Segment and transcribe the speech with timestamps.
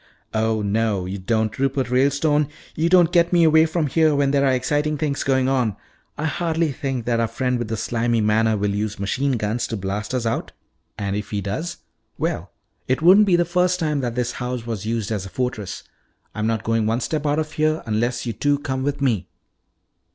[0.33, 2.47] "Oh, no you don't, Rupert Ralestone!
[2.73, 5.75] You don't get me away from here when there are exciting things going on.
[6.17, 9.77] I hardly think that our friend with the slimy manner will use machine guns to
[9.77, 10.53] blast us out.
[10.97, 11.77] And if he does
[12.17, 12.49] well,
[12.87, 15.83] it wouldn't be the first time that this house was used as a fortress.
[16.33, 19.27] I'm not going one step out of here unless you two come with me."